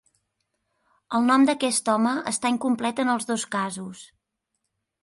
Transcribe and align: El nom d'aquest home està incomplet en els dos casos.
El 1.17 1.27
nom 1.27 1.45
d'aquest 1.49 1.93
home 1.95 2.15
està 2.33 2.53
incomplet 2.55 3.05
en 3.05 3.13
els 3.17 3.31
dos 3.35 3.47
casos. 3.59 4.05